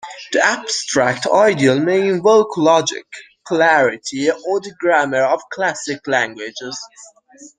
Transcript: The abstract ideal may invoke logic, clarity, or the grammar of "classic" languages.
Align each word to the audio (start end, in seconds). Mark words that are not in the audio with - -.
The 0.31 0.43
abstract 0.43 1.27
ideal 1.27 1.79
may 1.79 2.01
invoke 2.07 2.57
logic, 2.57 3.05
clarity, 3.45 4.31
or 4.31 4.59
the 4.59 4.73
grammar 4.79 5.21
of 5.21 5.41
"classic" 5.51 6.07
languages. 6.07 6.79